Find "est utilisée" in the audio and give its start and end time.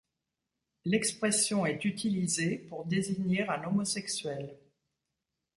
1.67-2.57